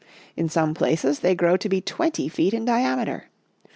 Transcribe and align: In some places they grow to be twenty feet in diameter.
In 0.35 0.49
some 0.49 0.73
places 0.73 1.19
they 1.19 1.35
grow 1.35 1.57
to 1.57 1.69
be 1.69 1.79
twenty 1.79 2.27
feet 2.27 2.55
in 2.55 2.65
diameter. 2.65 3.25